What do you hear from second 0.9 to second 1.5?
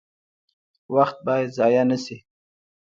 وخت باید